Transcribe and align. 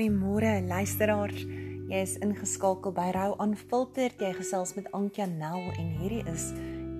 Goeiemôre 0.00 0.62
luisteraars. 0.64 1.42
Jy 1.90 1.98
is 2.00 2.14
ingeskakel 2.24 2.94
by 2.96 3.10
Rou 3.12 3.34
Aanfilter. 3.44 4.14
Jy 4.16 4.30
gesels 4.38 4.70
met 4.72 4.86
Ankia 4.96 5.26
Nel 5.28 5.66
en 5.74 5.90
hierdie 5.98 6.22
is 6.30 6.46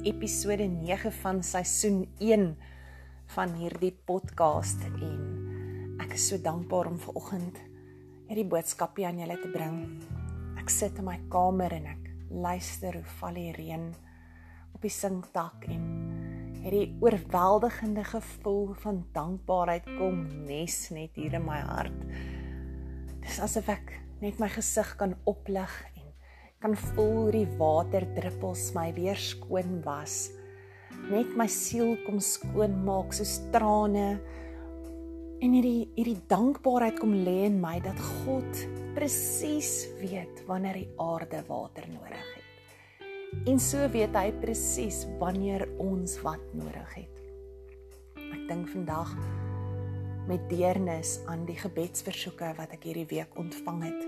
episode 0.05 0.66
9 0.69 1.09
van 1.23 1.39
seisoen 1.41 2.02
1 2.21 2.43
van 3.33 3.55
hierdie 3.57 3.95
podcast 4.05 4.84
en 4.91 5.23
ek 6.05 6.12
is 6.19 6.27
so 6.29 6.37
dankbaar 6.45 6.91
om 6.91 6.98
vanoggend 7.01 7.57
hierdie 8.29 8.45
boodskapie 8.52 9.07
aan 9.09 9.23
julle 9.23 9.39
te 9.41 9.48
bring. 9.55 9.79
Ek 10.61 10.69
sit 10.69 11.01
in 11.01 11.09
my 11.09 11.17
kamer 11.32 11.73
en 11.79 11.87
ek 11.95 12.11
luister 12.29 12.98
hoe 12.98 13.14
val 13.23 13.41
die 13.41 13.55
reën 13.57 13.87
op 14.74 14.85
die 14.85 14.93
sinkdak 14.93 15.65
en 15.73 15.88
hierdie 16.66 16.91
oorweldigende 17.01 18.05
gevoel 18.12 18.74
van 18.85 19.01
dankbaarheid 19.16 19.88
kom 19.96 20.21
nes 20.45 20.79
net 20.93 21.16
hier 21.16 21.41
in 21.41 21.48
my 21.48 21.62
hart. 21.65 21.96
Dis 23.30 23.39
asof 23.39 23.69
ek 23.70 23.93
net 24.19 24.41
my 24.43 24.48
gesig 24.51 24.89
kan 24.98 25.12
oplig 25.30 25.71
en 25.95 26.07
kan 26.59 26.73
voel 26.75 27.29
die 27.30 27.45
waterdruppels 27.61 28.73
my 28.75 28.88
weer 28.97 29.21
skoon 29.23 29.77
was. 29.84 30.33
Net 31.12 31.30
my 31.38 31.47
siel 31.47 31.93
kom 32.02 32.19
skoon 32.19 32.74
maak 32.83 33.15
soos 33.15 33.37
trane. 33.55 34.09
En 35.38 35.55
hierdie 35.55 35.87
hierdie 35.95 36.19
dankbaarheid 36.33 36.98
kom 36.98 37.15
lê 37.23 37.45
in 37.47 37.61
my 37.62 37.77
dat 37.85 38.02
God 38.24 38.65
presies 38.97 39.87
weet 40.01 40.43
wanneer 40.51 40.80
die 40.80 40.91
aarde 40.99 41.45
water 41.47 41.87
nodig 41.87 42.33
het. 42.35 43.07
En 43.47 43.62
so 43.62 43.87
weet 43.95 44.19
hy 44.19 44.33
presies 44.43 45.05
wanneer 45.23 45.69
ons 45.79 46.19
wat 46.26 46.43
nodig 46.59 46.99
het. 46.99 47.23
Ek 48.26 48.43
dink 48.51 48.74
vandag 48.74 49.15
met 50.30 50.46
deernis 50.46 51.16
aan 51.26 51.42
die 51.48 51.59
gebedsversoeke 51.59 52.52
wat 52.54 52.74
ek 52.76 52.84
hierdie 52.86 53.09
week 53.10 53.34
ontvang 53.40 53.80
het. 53.88 54.02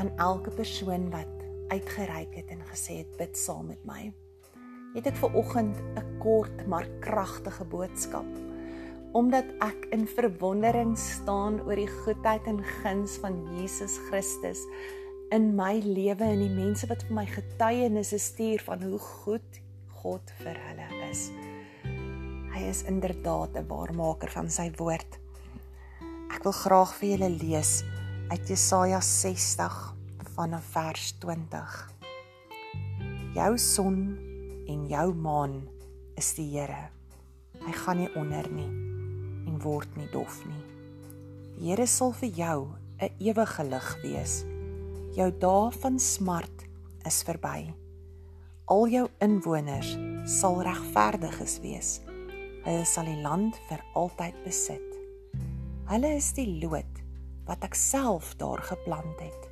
Aan 0.00 0.10
elke 0.18 0.50
persoon 0.50 1.06
wat 1.12 1.30
uitgereik 1.70 2.34
het 2.34 2.50
en 2.50 2.64
gesê 2.66 3.00
het 3.04 3.12
bid 3.20 3.38
saam 3.38 3.70
met 3.70 3.84
my. 3.86 4.10
Het 4.96 5.06
ek 5.12 5.20
ver 5.20 5.38
oggend 5.38 5.78
'n 5.94 6.18
kort 6.18 6.66
maar 6.66 6.88
kragtige 7.00 7.64
boodskap 7.64 8.26
omdat 9.16 9.48
ek 9.64 9.86
in 9.96 10.04
verwondering 10.06 10.98
staan 10.98 11.60
oor 11.64 11.78
die 11.78 11.88
goedheid 12.04 12.44
en 12.50 12.58
guns 12.82 13.16
van 13.22 13.38
Jesus 13.56 13.96
Christus 14.10 14.60
in 15.32 15.54
my 15.56 15.80
lewe 15.80 16.26
en 16.26 16.42
die 16.42 16.52
mense 16.52 16.86
wat 16.90 17.06
vir 17.06 17.16
my 17.22 17.26
getuienisse 17.30 18.18
stuur 18.18 18.60
van 18.66 18.82
hoe 18.82 18.98
goed 18.98 19.62
God 20.02 20.32
vir 20.42 20.58
hulle 20.68 20.88
is. 21.08 21.30
Hy 22.56 22.70
is 22.72 22.86
inderdaad 22.88 23.52
'n 23.52 23.68
waarmaker 23.68 24.30
van 24.32 24.48
sy 24.50 24.70
woord. 24.80 25.18
Ek 26.32 26.42
wil 26.42 26.52
graag 26.52 26.94
vir 26.96 27.08
julle 27.08 27.28
lees 27.30 27.84
uit 28.32 28.48
Jesaja 28.48 29.00
60 29.00 29.94
vanaf 30.34 30.64
vers 30.72 31.12
20. 31.20 31.92
Jou 33.34 33.58
son 33.58 34.16
en 34.66 34.86
jou 34.88 35.14
maan 35.14 35.68
is 36.16 36.32
die 36.34 36.48
Here. 36.48 36.88
Hy 37.60 37.72
gaan 37.72 37.96
nie 37.96 38.14
onder 38.16 38.48
nie 38.48 38.72
en 39.46 39.60
word 39.60 39.96
nie 39.96 40.08
dof 40.08 40.40
nie. 40.46 40.64
Die 41.58 41.68
Here 41.68 41.86
sal 41.86 42.12
vir 42.12 42.28
jou 42.28 42.68
'n 43.00 43.10
ewige 43.18 43.64
lig 43.64 44.02
wees 44.02 44.44
jou 45.12 45.30
dae 45.30 45.70
van 45.70 45.98
smart 45.98 46.64
is 47.04 47.22
verby. 47.22 47.74
Al 48.64 48.88
jou 48.88 49.08
inwoners 49.20 49.96
sal 50.24 50.62
regverdiges 50.62 51.60
wees. 51.60 52.05
Hulle 52.66 52.82
sal 52.82 53.06
die 53.06 53.20
land 53.22 53.54
vir 53.68 53.82
altyd 53.94 54.38
besit. 54.42 54.82
Hulle 55.86 56.16
is 56.18 56.32
die 56.34 56.48
loot 56.58 56.98
wat 57.46 57.62
ek 57.62 57.76
self 57.78 58.32
daar 58.40 58.58
geplant 58.66 59.20
het. 59.22 59.44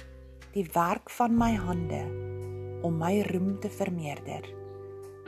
Die 0.57 0.67
werk 0.75 1.13
van 1.15 1.37
my 1.39 1.53
hande 1.55 2.03
om 2.83 2.99
my 2.99 3.21
roem 3.31 3.55
te 3.63 3.71
vermeerder. 3.71 4.43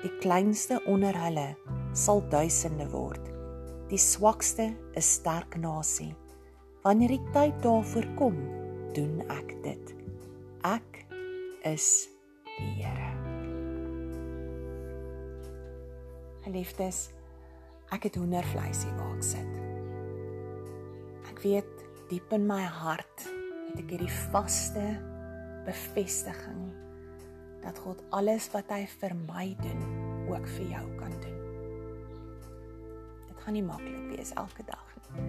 Die 0.03 0.10
kleinste 0.19 0.81
onder 0.91 1.15
hulle 1.15 1.53
sal 1.94 2.25
duisende 2.31 2.88
word. 2.91 3.22
Die 3.87 4.03
swakste 4.03 4.72
is 4.99 5.12
sterk 5.21 5.55
nasie. 5.62 6.10
Wanneer 6.83 7.15
die 7.15 7.22
tyd 7.34 7.62
daarvoor 7.62 8.10
kom, 8.19 8.43
doen 8.99 9.22
ek 9.31 9.55
dit. 9.62 9.94
Ek 10.66 11.05
is 11.71 12.09
die 12.10 12.16
Here. 12.56 13.12
Geliefdes, 16.47 17.10
ek 17.94 18.08
het 18.08 18.16
hoendervleis 18.19 18.82
hier 18.84 18.97
waar 18.98 19.14
ek 19.14 19.26
sit. 19.26 19.52
Ek 21.30 21.42
weet 21.44 21.84
diep 22.10 22.32
in 22.34 22.47
my 22.48 22.62
hart 22.62 23.26
het 23.70 23.82
ek 23.82 23.92
hierdie 23.94 24.16
vaste 24.32 24.84
bevestiging 25.66 26.66
dat 27.64 27.78
God 27.82 28.02
alles 28.14 28.47
wat 28.54 28.70
hy 28.70 28.84
vir 29.00 29.14
my 29.26 29.48
doen, 29.58 29.80
ook 30.30 30.47
vir 30.56 30.69
jou 30.70 30.84
kan 31.00 31.14
doen. 31.22 31.41
Dit 33.26 33.42
gaan 33.42 33.58
nie 33.58 33.64
maklik 33.66 34.12
wees 34.14 34.30
elke 34.38 34.62
dag 34.68 34.86
nie. 35.00 35.26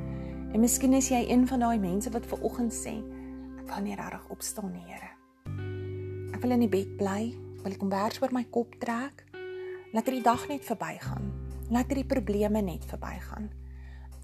En 0.53 0.61
miskien 0.61 0.93
is 0.97 1.09
jy 1.09 1.23
een 1.27 1.47
van 1.49 1.65
daai 1.65 1.79
mense 1.81 2.11
wat 2.13 2.25
ver 2.29 2.45
oggend 2.45 2.73
sê, 2.73 2.93
ek 3.57 3.65
kan 3.73 3.85
nie 3.85 3.97
regtig 3.97 4.29
opstaan 4.33 4.71
nie, 4.73 4.85
Here. 4.85 5.11
Ek 6.33 6.43
wil 6.45 6.53
in 6.53 6.67
die 6.67 6.71
bed 6.71 6.93
bly, 6.99 7.33
wil 7.63 7.73
ek 7.73 7.81
kombers 7.81 8.21
oor 8.21 8.33
my 8.33 8.45
kop 8.53 8.77
trek. 8.81 9.25
Laat 9.93 10.05
hierdie 10.05 10.25
dag 10.25 10.45
net 10.51 10.65
verbygaan. 10.67 11.46
Laat 11.67 11.89
hierdie 11.91 12.07
probleme 12.07 12.61
net 12.63 12.85
verbygaan. 12.87 13.49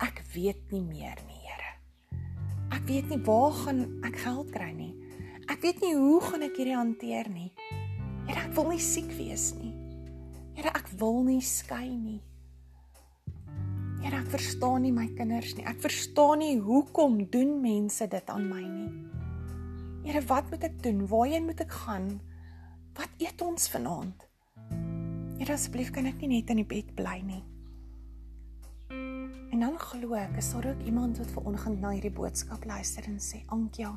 Ek 0.04 0.22
weet 0.32 0.72
nie 0.72 0.84
meer 0.84 1.20
nie, 1.28 1.40
Here. 1.44 1.72
Ek 2.72 2.86
weet 2.88 3.10
nie 3.12 3.20
waar 3.26 3.52
gaan 3.52 3.82
ek 4.08 4.16
geld 4.24 4.52
kry 4.56 4.72
nie. 4.72 4.94
Ek 5.52 5.60
weet 5.64 5.82
nie 5.84 5.92
hoe 5.98 6.22
gaan 6.24 6.46
ek 6.48 6.56
hierdie 6.56 6.78
hanteer 6.78 7.28
nie. 7.28 7.50
Here, 8.30 8.40
ek 8.46 8.54
wil 8.56 8.72
nie 8.72 8.80
siek 8.80 9.12
wees 9.18 9.50
nie. 9.58 9.74
Here, 10.56 10.72
ek 10.72 10.88
wil 11.02 11.20
nie 11.28 11.42
skei 11.44 11.90
nie. 11.92 12.22
Here, 14.00 14.22
ek 14.22 14.32
verstaan 14.32 14.86
nie 14.88 14.94
my 14.96 15.10
kinders 15.18 15.52
nie. 15.58 15.68
Ek 15.68 15.84
verstaan 15.84 16.40
nie 16.40 16.56
hoekom 16.64 17.26
doen 17.34 17.58
mense 17.64 18.08
dit 18.08 18.32
aan 18.32 18.48
my 18.48 18.64
nie. 18.64 18.92
Here, 20.08 20.24
wat 20.32 20.48
moet 20.52 20.64
ek 20.68 20.80
doen? 20.84 21.04
Waarheen 21.12 21.50
moet 21.52 21.64
ek 21.64 21.76
gaan? 21.84 22.14
Wat 22.96 23.20
eet 23.20 23.44
ons 23.44 23.68
vanaand? 23.72 24.28
Here, 25.40 25.54
asseblief 25.54 25.90
kan 25.92 26.06
ek 26.06 26.22
nie 26.22 26.38
net 26.38 26.52
in 26.54 26.62
die 26.62 26.68
bed 26.68 26.94
bly 26.96 27.18
nie. 27.26 27.44
En 29.54 29.62
dan 29.62 29.78
glo 29.82 30.16
ek, 30.18 30.38
is 30.38 30.50
daar 30.54 30.72
ook 30.72 30.82
iemand 30.86 31.18
wat 31.22 31.34
ver 31.34 31.46
oggend 31.50 31.82
na 31.82 31.92
hierdie 31.94 32.14
boodskap 32.14 32.66
luister 32.66 33.06
en 33.10 33.20
sê, 33.20 33.44
"Antjie, 33.48 33.90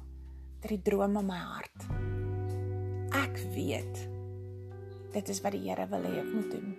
dit 0.61 0.71
is 0.71 0.79
'n 0.79 0.83
droom 0.83 1.17
in 1.17 1.27
my 1.27 1.39
hart." 1.39 1.81
Ek 3.13 3.37
weet 3.55 4.09
dit 5.13 5.29
is 5.29 5.41
wat 5.41 5.53
die 5.53 5.65
Here 5.65 5.87
wil 5.89 6.03
hê 6.03 6.19
ek 6.21 6.33
moet 6.35 6.51
doen. 6.51 6.75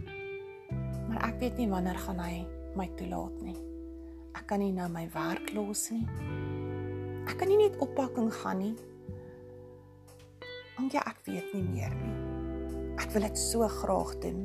Maar 1.10 1.24
ek 1.30 1.40
weet 1.40 1.58
nie 1.58 1.70
wanneer 1.70 1.98
gaan 1.98 2.20
hy 2.20 2.46
my 2.76 2.90
toelaat 3.00 3.42
nie. 3.42 3.58
Ek 4.38 4.46
kan 4.48 4.60
nie 4.60 4.72
nou 4.72 4.90
my 4.90 5.08
werk 5.14 5.54
los 5.54 5.90
nie. 5.90 6.06
Ek 7.28 7.38
kan 7.38 7.48
nie 7.48 7.58
net 7.58 7.80
oppak 7.82 8.18
en 8.18 8.32
gaan 8.32 8.60
nie. 8.62 8.76
Want 10.78 10.92
ja, 10.92 11.02
ek 11.10 11.26
weet 11.26 11.54
nie 11.54 11.64
meer 11.64 11.96
nie. 11.96 12.27
Ek 13.08 13.14
wil 13.16 13.24
dit 13.24 13.38
so 13.40 13.64
graag 13.72 14.10
doen. 14.20 14.42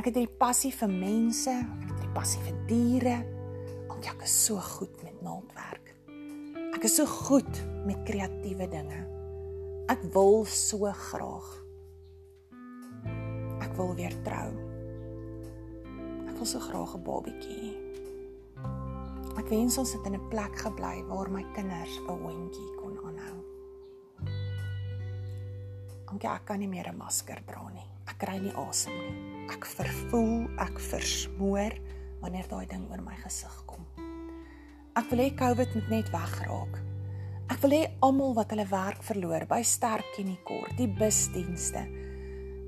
Ek 0.00 0.06
het 0.08 0.16
'n 0.16 0.38
passie 0.40 0.72
vir 0.72 0.88
mense, 0.88 1.52
ek 1.52 1.88
het 1.90 2.00
'n 2.00 2.12
passie 2.14 2.40
vir 2.40 2.56
diere. 2.66 3.18
Want 3.88 4.04
ja, 4.04 4.12
ek 4.12 4.22
is 4.22 4.44
so 4.44 4.56
goed 4.56 5.02
met 5.02 5.20
naaldwerk. 5.20 5.94
Ek 6.72 6.84
is 6.84 6.96
so 6.96 7.04
goed 7.04 7.52
met 7.84 8.02
kreatiewe 8.08 8.68
dinge. 8.68 9.04
Ek 9.88 10.00
wil 10.14 10.46
so 10.46 10.88
graag. 10.92 11.64
Ek 13.60 13.76
wil 13.76 13.94
weer 13.94 14.16
trou. 14.22 14.50
Ek 16.28 16.36
wil 16.36 16.46
so 16.46 16.58
graag 16.58 16.96
'n 16.96 17.02
babatjie. 17.04 17.76
Ek 19.36 19.48
wens 19.48 19.78
ons 19.78 19.92
het 19.92 20.06
in 20.06 20.14
'n 20.14 20.28
plek 20.30 20.56
gebly 20.56 21.04
waar 21.04 21.30
my 21.30 21.44
kinders 21.52 22.00
'n 22.00 22.08
hondjie 22.08 22.72
Dankie, 26.12 26.28
ek 26.28 26.44
kan 26.44 26.60
nie 26.60 26.68
meer 26.68 26.90
'n 26.92 26.98
masker 26.98 27.40
dra 27.48 27.62
nie. 27.72 27.86
Ek 28.06 28.18
kry 28.20 28.36
nie 28.38 28.52
asem 28.52 28.92
nie. 28.92 29.48
Ek 29.48 29.64
vervoel, 29.64 30.44
ek 30.60 30.78
versmoor 30.78 31.72
wanneer 32.20 32.44
daai 32.50 32.66
ding 32.68 32.84
oor 32.90 33.00
my 33.00 33.14
gesig 33.24 33.54
kom. 33.66 33.86
Ek 34.94 35.08
wil 35.08 35.20
hê 35.20 35.30
COVID 35.34 35.74
moet 35.74 35.88
net 35.88 36.10
wegraak. 36.12 36.82
Ek 37.48 37.62
wil 37.62 37.70
hê 37.70 37.96
almal 38.02 38.34
wat 38.34 38.50
hulle 38.50 38.68
werk 38.68 39.02
verloor 39.02 39.46
by 39.46 39.62
Sterk 39.62 40.18
en 40.18 40.36
Kor, 40.44 40.68
die 40.76 40.86
busdienste, 40.86 41.86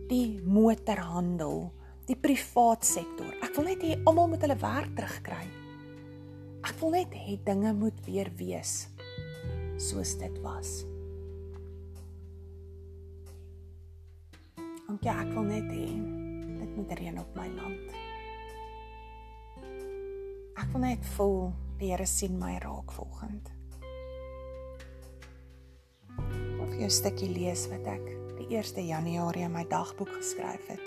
die 0.08 0.40
motorhandel, 0.40 1.70
die 2.06 2.16
privaat 2.16 2.82
sektor. 2.82 3.34
Ek 3.42 3.54
wil 3.56 3.64
net 3.64 3.82
hê 3.82 4.00
almal 4.06 4.28
moet 4.28 4.40
hulle 4.40 4.56
werk 4.56 4.96
terugkry. 4.96 5.44
Ek 6.64 6.80
wil 6.80 6.92
net 6.92 7.12
hê 7.12 7.36
dinge 7.44 7.74
moet 7.74 8.06
weer 8.06 8.30
wees 8.38 8.88
soos 9.76 10.16
dit 10.16 10.40
was. 10.40 10.93
Want 14.86 15.04
ja, 15.04 15.18
ek 15.24 15.32
wil 15.34 15.48
net 15.48 15.68
hê 15.72 15.88
dit 16.60 16.76
moet 16.76 16.94
reën 16.98 17.18
op 17.20 17.36
my 17.38 17.48
land. 17.56 17.98
Ek 20.54 20.70
wil 20.72 20.86
net 20.86 21.12
voel 21.16 21.52
die 21.80 21.90
Here 21.90 22.06
sien 22.06 22.38
my 22.38 22.56
raak 22.62 22.92
volgend. 22.94 23.54
jou 26.84 26.92
stukkie 26.92 27.30
lees 27.32 27.64
wat 27.70 27.86
ek 27.88 28.08
die 28.36 28.58
1 28.58 28.82
Januarie 28.84 29.46
in 29.46 29.54
my 29.54 29.62
dagboek 29.70 30.10
geskryf 30.18 30.66
het. 30.68 30.82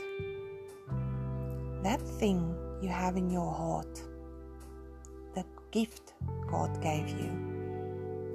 That 1.82 2.04
thing 2.20 2.44
you 2.84 2.92
have 2.92 3.18
in 3.18 3.32
your 3.32 3.50
heart. 3.50 4.04
The 5.34 5.46
gift 5.72 6.14
God 6.52 6.78
gave 6.82 7.10
you. 7.10 7.32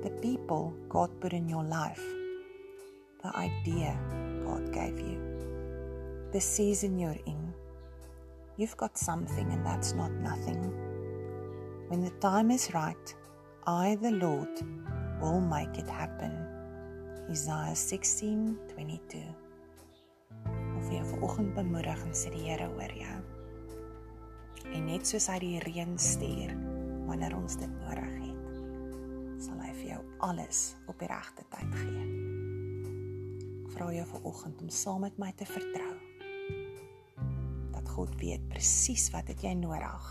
The 0.03 0.11
people 0.23 0.73
God 0.89 1.15
put 1.21 1.33
in 1.33 1.49
your 1.49 1.63
life. 1.63 2.03
The 3.23 3.31
idea 3.37 3.95
God 4.45 4.73
gave 4.73 4.99
you. 4.99 5.32
The 6.33 6.41
season 6.41 6.99
you're 6.99 7.21
in. 7.27 7.53
You've 8.57 8.79
got 8.79 8.97
something 8.97 9.53
and 9.53 9.67
that's 9.67 9.93
not 9.93 10.11
nothing. 10.13 10.63
When 11.89 12.01
the 12.01 12.15
time 12.21 12.51
is 12.51 12.73
right, 12.73 13.15
I 13.67 13.99
the 14.01 14.13
Lord 14.13 14.49
will 15.21 15.43
make 15.43 15.77
it 15.77 15.91
happen. 15.91 16.33
Isaiah 17.29 17.77
16:22. 17.77 19.21
Of 20.79 20.89
jy 20.89 21.03
vanoggend 21.05 21.53
bemoedig 21.55 22.01
en 22.01 22.17
sê 22.17 22.33
die 22.33 22.49
Here 22.49 22.69
hoor 22.79 22.95
jou. 22.97 23.19
En 24.73 24.87
net 24.89 25.05
soos 25.07 25.29
hy 25.29 25.37
die 25.45 25.61
reën 25.67 25.99
stuur 25.99 26.55
wanneer 27.11 27.37
ons 27.37 27.59
dit 27.61 27.75
nodig 27.83 28.09
het, 28.23 28.57
sal 29.37 29.61
hy 29.61 29.75
vir 29.83 29.91
jou 29.91 30.01
alles 30.31 30.63
op 30.89 30.97
die 30.97 31.13
regte 31.13 31.45
tyd 31.53 31.77
gee. 31.83 32.07
Ek 33.67 33.77
vra 33.77 33.93
jou 33.99 34.09
vanoggend 34.15 34.65
om 34.65 34.73
saam 34.73 35.05
met 35.05 35.21
my 35.21 35.29
te 35.37 35.45
vertrou 35.45 35.93
God 38.03 38.17
weet 38.19 38.43
presies 38.51 39.05
wat 39.15 39.29
het 39.31 39.45
jy 39.47 39.53
nodig. 39.55 40.07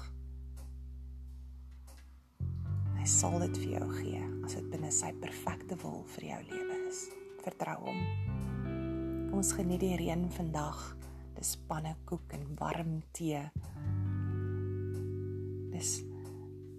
Hy 2.96 3.08
sal 3.10 3.34
dit 3.44 3.58
vir 3.60 3.74
jou 3.74 3.88
gee 3.98 4.22
as 4.46 4.56
dit 4.56 4.70
binne 4.72 4.92
sy 4.96 5.10
perfekte 5.20 5.76
wil 5.82 6.06
vir 6.14 6.28
jou 6.30 6.38
lewe 6.54 6.78
is. 6.86 7.02
Vertrou 7.44 7.76
hom. 7.90 8.00
Kom 9.26 9.42
ons 9.42 9.52
geniet 9.58 9.84
die 9.84 9.98
reën 10.00 10.24
vandag. 10.38 10.80
Dis 11.36 11.58
pannekoek 11.68 12.38
en 12.38 12.48
warm 12.62 12.94
tee. 13.12 13.44
Dis 15.76 15.98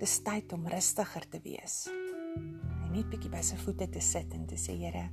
dis 0.00 0.16
tyd 0.24 0.56
om 0.56 0.64
rustiger 0.72 1.28
te 1.28 1.42
wees. 1.44 1.76
En 1.92 2.88
net 2.96 3.12
bietjie 3.12 3.34
by 3.36 3.44
sy 3.44 3.60
voete 3.66 3.90
te 3.92 4.00
sit 4.00 4.32
en 4.32 4.48
te 4.48 4.56
sê 4.56 4.80
Here, 4.80 5.04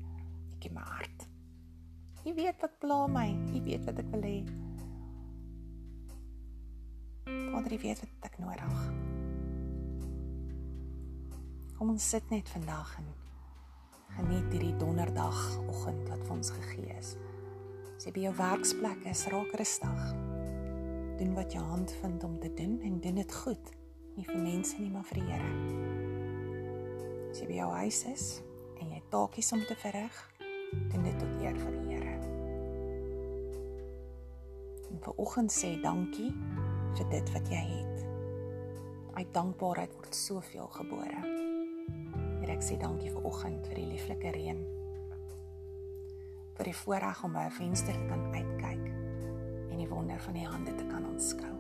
ek 0.55 0.63
gee 0.63 0.79
my 0.79 0.87
hart. 0.95 1.27
U 2.23 2.39
weet 2.39 2.63
wat 2.63 2.79
pla 2.79 3.03
my. 3.11 3.27
U 3.51 3.65
weet 3.67 3.83
wat 3.91 3.99
ek 3.99 4.15
wil 4.15 4.27
hê. 4.31 4.39
Vader, 7.49 7.73
U 7.73 7.79
weet 7.81 7.99
wat 7.99 8.25
ek 8.29 8.35
nodig. 8.37 8.81
Kom 11.79 11.89
ons 11.95 12.09
sit 12.11 12.29
net 12.29 12.49
vandag 12.53 12.91
en 12.99 13.07
geniet 14.17 14.51
hierdie 14.53 14.75
donderdagoggend 14.77 16.09
wat 16.11 16.21
vir 16.27 16.33
ons 16.35 16.51
gegee 16.53 16.93
is. 16.99 17.15
As 17.95 18.05
jy 18.05 18.13
by 18.15 18.25
jou 18.27 18.33
werksplek 18.37 19.07
is, 19.09 19.25
raak 19.33 19.55
rustig. 19.57 20.05
Doen 21.19 21.33
wat 21.35 21.55
jou 21.55 21.63
hand 21.65 21.93
vind 22.03 22.23
om 22.27 22.37
te 22.43 22.53
doen 22.53 22.77
en 22.85 23.01
doen 23.01 23.17
dit 23.23 23.35
goed. 23.41 23.73
Nie 24.15 24.27
vir 24.29 24.41
mense 24.43 24.77
nie, 24.77 24.91
maar 24.93 25.07
vir 25.09 25.21
die 25.21 25.27
Here. 25.31 25.51
As 27.31 27.41
jy 27.41 27.49
by 27.49 27.59
jou 27.63 27.69
huis 27.81 28.03
is 28.13 28.27
en 28.79 28.93
jy 28.93 29.01
taakies 29.09 29.53
om 29.57 29.65
te 29.65 29.75
verrig, 29.81 30.23
doen 30.93 31.03
dit 31.07 31.17
tot 31.19 31.41
eer 31.41 31.57
van 31.65 31.79
die 31.79 31.95
Here. 31.95 32.15
En 34.89 35.01
vir 35.01 35.23
oggend 35.25 35.53
sê 35.53 35.75
dankie 35.81 36.33
vir 36.97 37.09
dit 37.11 37.31
wat 37.35 37.49
jy 37.51 37.61
het. 37.61 38.05
Uit 39.19 39.33
dankbaarheid 39.35 39.93
word 39.97 40.15
soveel 40.15 40.67
gebore. 40.73 41.21
Here, 42.39 42.53
ek 42.53 42.63
sê 42.65 42.77
dankie 42.79 43.11
vir 43.13 43.25
oggend 43.27 43.67
vir 43.69 43.81
die 43.81 43.89
lieflike 43.91 44.33
reën. 44.35 44.61
Vir 46.59 46.69
die 46.69 46.75
voorreg 46.81 47.23
om 47.23 47.33
by 47.33 47.45
'n 47.47 47.57
venster 47.57 47.93
te 47.93 48.05
kan 48.07 48.23
uitkyk 48.33 48.85
en 49.71 49.77
die 49.77 49.89
wonder 49.89 50.19
van 50.19 50.33
die 50.33 50.47
hande 50.47 50.75
te 50.75 50.85
kan 50.85 51.05
aanskou. 51.05 51.55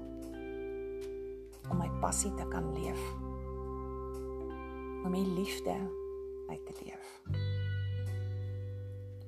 Om 1.69 1.77
my 1.77 1.89
passie 2.01 2.33
te 2.35 2.47
kan 2.47 2.73
leef. 2.73 3.01
Om 5.03 5.11
my 5.11 5.23
liefde 5.37 5.75
uit 6.49 6.65
te 6.65 6.73
leef. 6.85 7.21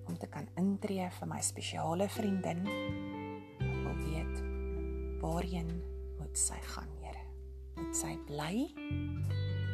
Om 0.07 0.18
te 0.18 0.27
kan 0.27 0.48
intree 0.56 1.09
vir 1.09 1.27
my 1.27 1.42
spesiale 1.42 2.09
vriendin 2.09 2.63
wat 3.59 3.83
wil 3.83 3.95
weet 4.09 4.44
waarheen 5.21 5.90
moet 6.31 6.39
sy 6.39 6.60
gaan, 6.63 6.92
Here? 7.04 7.24
Moet 7.75 7.95
sy 7.98 8.12
bly 8.24 8.54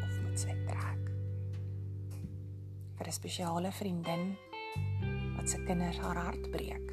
of 0.02 0.14
moet 0.24 0.40
sy 0.42 0.54
trek? 0.66 1.04
vir 2.98 3.08
'n 3.08 3.14
spesiale 3.14 3.72
vriendin 3.72 4.34
wat 5.36 5.50
se 5.52 5.60
kinders 5.68 6.00
haar 6.02 6.18
hart 6.18 6.50
breek. 6.50 6.88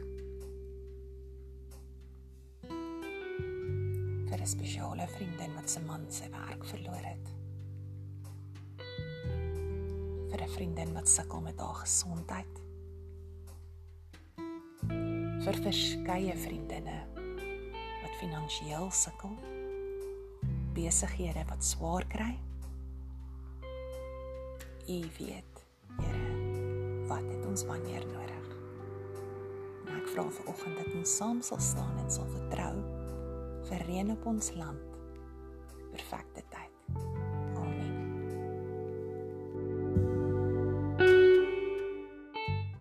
vir 4.28 4.43
'n 4.43 4.46
spesiale 4.46 5.08
vriendin 5.16 5.55
wat 5.55 5.70
se 5.70 5.81
man 5.81 6.05
sy 6.10 6.28
werk 6.28 6.64
verloor 6.64 7.05
het. 7.08 7.32
vir 10.28 10.43
'n 10.43 10.55
vriendin 10.58 10.93
wat 10.93 11.08
sukkel 11.08 11.40
met 11.40 11.58
haar 11.58 11.81
gesondheid. 11.87 12.60
vir 15.44 15.56
verskeie 15.62 16.37
vriendinne 16.37 17.00
wat 18.02 18.14
finansiëel 18.20 18.90
sukkel. 18.90 19.53
Besighede 20.74 21.44
wat 21.48 21.64
swaar 21.64 22.06
kry. 22.10 22.34
U 24.88 25.00
weet 25.18 25.62
Here, 26.02 27.06
wat 27.06 27.22
het 27.22 27.46
ons 27.46 27.64
wanneer 27.64 28.06
nodig? 28.10 28.48
En 29.86 29.94
ek 30.00 30.10
vra 30.10 30.26
vir 30.26 30.50
oggend 30.50 30.80
dat 30.80 30.90
ons 30.98 31.16
saam 31.20 31.42
sal 31.42 31.62
staan 31.62 31.98
en 32.02 32.10
sal 32.10 32.26
vertrou 32.34 32.74
vir 33.70 33.86
reën 33.88 34.10
op 34.16 34.26
ons 34.34 34.50
land. 34.58 34.98
Perfekte 35.94 36.42